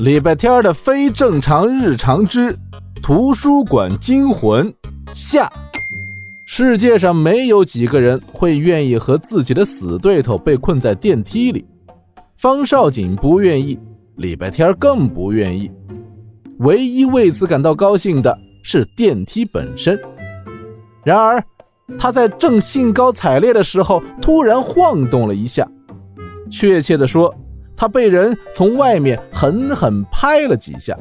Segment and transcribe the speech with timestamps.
[0.00, 2.56] 礼拜天的非正常日常之
[3.02, 4.72] 图书馆惊魂
[5.12, 5.46] 下。
[6.46, 11.66] 世界上没有几个人会愿意和自己的死对头被困在电梯里。
[12.34, 13.78] 方少锦不愿意，
[14.16, 15.70] 礼拜天更不愿意。
[16.60, 20.00] 唯一为此感到高兴的是电梯本身。
[21.04, 21.44] 然而，
[21.98, 25.68] 他在正兴高采烈的时候，突然晃动了一下。
[26.50, 27.34] 确切的说，
[27.80, 30.94] 他被人从外面狠狠拍了几下。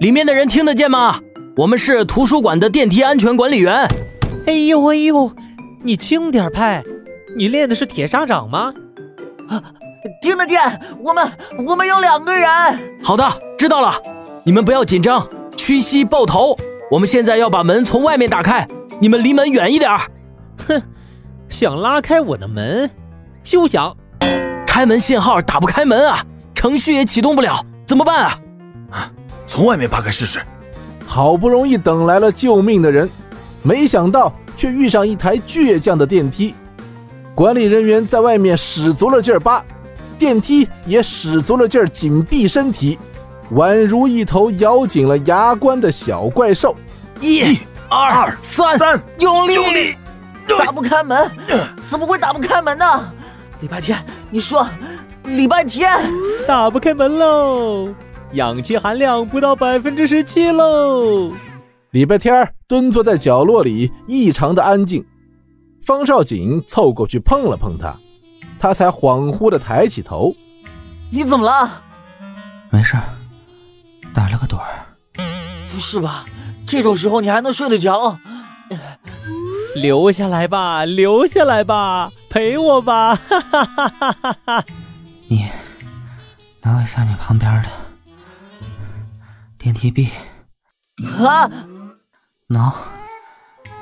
[0.00, 1.20] 里面的人听得见吗？
[1.54, 3.86] 我们是图书馆的电梯安全管理员。
[4.46, 5.30] 哎呦哎呦，
[5.82, 6.82] 你轻点拍！
[7.36, 8.72] 你练的是铁砂掌吗？
[9.50, 9.62] 啊，
[10.22, 10.80] 听得见！
[11.04, 11.30] 我们
[11.66, 12.48] 我们有两个人。
[13.02, 13.92] 好的，知道了。
[14.44, 15.28] 你们不要紧张，
[15.58, 16.56] 屈膝抱头。
[16.90, 18.66] 我们现在要把门从外面打开，
[18.98, 19.90] 你们离门远一点。
[20.66, 20.82] 哼，
[21.50, 22.88] 想拉开我的门？
[23.44, 23.94] 休想！
[24.78, 26.24] 开门信号打不开门啊，
[26.54, 28.38] 程序也启动不了，怎么办啊？
[29.44, 30.40] 从外面扒开试试。
[31.04, 33.10] 好不容易等来了救命的人。
[33.60, 36.54] 没想到，却遇上一台倔强的电梯。
[37.34, 39.64] 管理人员在外面使足了劲儿扒，
[40.16, 42.96] 电梯也使足了劲儿紧闭身体，
[43.54, 46.76] 宛如一头咬紧了牙关的小怪兽。
[47.20, 49.54] 一、二、三，三，用力！
[49.54, 49.96] 用力！
[50.56, 51.28] 打不开门？
[51.88, 53.12] 怎么会打不开门呢？
[53.60, 53.98] 礼拜天，
[54.30, 54.68] 你说，
[55.24, 55.90] 礼拜天
[56.46, 57.94] 打不开门喽？
[58.32, 61.32] 氧气含量不到百分之十七喽。
[61.92, 65.02] 礼拜天蹲坐在角落里，异常的安静。
[65.80, 67.94] 方少景凑过去碰了碰他，
[68.58, 70.34] 他才恍惚的抬起头
[71.10, 71.82] ：“你怎么了
[72.68, 72.98] ？”“没事，
[74.12, 74.84] 打了个盹儿。
[75.72, 76.26] ”“不是吧？
[76.66, 78.18] 这种时候你还能睡得着
[79.80, 84.64] ？”“留下来吧，留下来吧，陪我吧！”“哈哈哈哈哈哈
[85.30, 85.46] ！”“你
[86.62, 87.68] 挠一下你旁边的
[89.56, 90.10] 电梯壁。
[91.24, 91.50] ”“啊！”
[92.48, 92.74] 挠，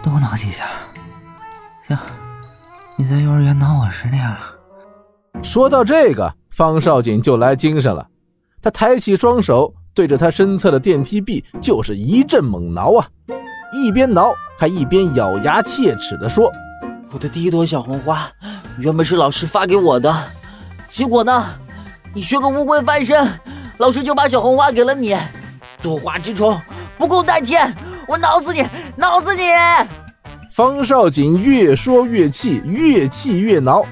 [0.03, 0.64] 多挠几下，
[1.87, 1.97] 行
[2.99, 4.37] 你在幼儿园挠我时那样。
[5.43, 8.09] 说到这个，方少锦就来精神了。
[8.60, 13.06] 他抬起双手，对着他身侧的电梯壁就是一阵猛挠啊！
[13.72, 16.53] 一边挠还一边咬牙切齿地说
[17.12, 18.28] ：“我的第一朵小红花，
[18.78, 20.15] 原本是老师发给我的，
[20.88, 21.47] 结果呢，
[22.15, 23.28] 你学个乌龟翻身，
[23.78, 25.16] 老师就把小红花给了你。
[25.82, 26.60] 多花之虫，
[26.97, 27.75] 不共戴天。”
[28.09, 29.43] 我挠死你，挠死你！
[30.49, 33.84] 方少锦越说越气，越气越挠，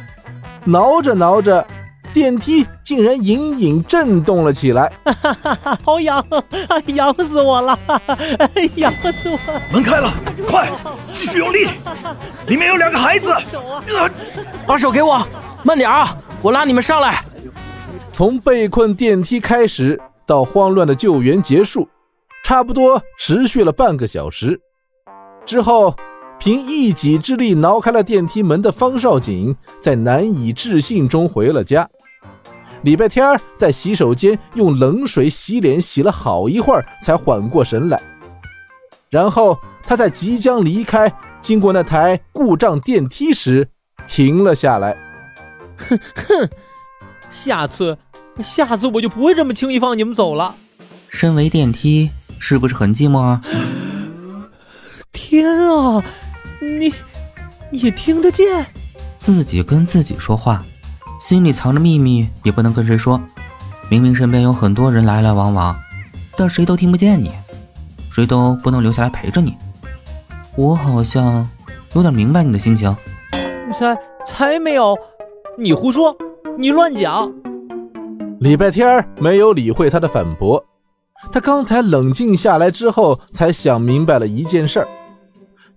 [0.62, 1.66] 挠着挠着，
[2.12, 4.92] 电梯竟然隐隐震动了起来。
[5.04, 5.78] 哈哈哈！
[5.82, 6.24] 好痒，
[6.94, 7.76] 痒死我了！
[8.76, 9.38] 痒死我！
[9.72, 10.12] 门开了，
[10.46, 10.70] 快，
[11.12, 11.66] 继续用力！
[12.46, 13.34] 里面有两个孩子。
[14.66, 15.26] 把手给我，
[15.64, 16.16] 慢点啊！
[16.42, 17.24] 我拉你们上来。
[18.12, 21.88] 从被困电梯开始，到慌乱的救援结束。
[22.44, 24.60] 差不多持续了半个小时
[25.46, 25.96] 之后，
[26.38, 31.88] 凭一己之力挠开了电梯门的方少景，在难以置信中回了家。
[32.84, 38.00] 礼拜天在洗手间用冷水洗脸，洗了好一会儿才缓过神来。
[39.08, 43.68] 然后他在即将离开，经过那台故障电梯时
[44.06, 44.96] 停了下来。
[45.76, 46.48] 哼哼，
[47.30, 47.96] 下次，
[48.42, 50.54] 下次我就不会这么轻易放你们走了。
[51.08, 52.10] 身为电梯。
[52.46, 53.40] 是不是很寂寞啊？
[55.12, 56.04] 天啊，
[56.60, 56.92] 你
[57.70, 58.66] 你听得见？
[59.16, 60.62] 自己跟自己说话，
[61.20, 63.20] 心里藏着秘密也不能跟谁说。
[63.90, 65.76] 明明身边有很多人来来往往，
[66.36, 67.30] 但谁都听不见你，
[68.10, 69.56] 谁都不能留下来陪着你。
[70.56, 71.48] 我好像
[71.94, 72.94] 有点明白你的心情。
[73.72, 74.96] 才才没有，
[75.58, 76.16] 你胡说，
[76.56, 77.30] 你乱讲。
[78.40, 80.64] 礼拜天没有理会他的反驳。
[81.32, 84.88] 他刚才冷静下来之后，才想明白了一件事儿：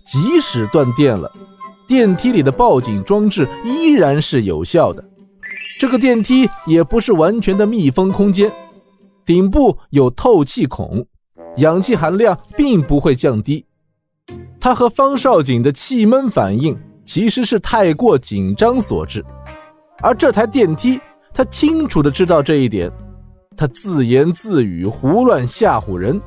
[0.05, 1.31] 即使断电了，
[1.87, 5.03] 电梯里的报警装置依然是有效的。
[5.79, 8.51] 这个电梯也不是完全的密封空间，
[9.23, 11.05] 顶部有透气孔，
[11.57, 13.63] 氧气含量并不会降低。
[14.59, 16.75] 他和方少锦的气闷反应
[17.05, 19.23] 其实是太过紧张所致，
[20.01, 20.99] 而这台电梯，
[21.31, 22.91] 他清楚的知道这一点。
[23.55, 26.19] 他自言自语，胡乱吓唬人，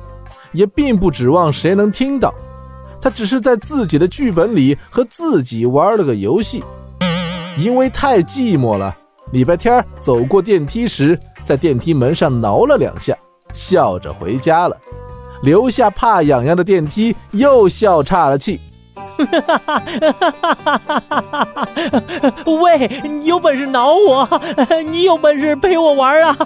[0.53, 2.33] 也并不指望谁能听到。
[3.01, 6.63] 他只是在自己的剧本里和自己玩了个游戏。
[7.57, 8.97] 因为太寂寞了，
[9.31, 13.15] 礼拜天走过电梯时，在电梯门上挠了两下，
[13.53, 14.75] 笑着回家了，
[15.43, 18.59] 留下怕痒痒的电梯又笑岔了气。
[22.61, 24.27] 喂，你有本事挠我，
[24.85, 26.37] 你有本事陪我玩啊！